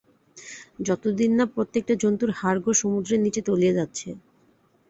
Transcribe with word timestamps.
যতদিন 0.81 1.31
না 1.35 1.45
প্রত্যেকটা 1.53 1.93
জন্তুর 2.03 2.31
হাড়-গোড় 2.39 2.77
সমুদ্রের 2.81 3.19
নিচে 3.21 3.41
তলিয়ে 3.47 3.77
যাচ্ছে! 3.77 4.09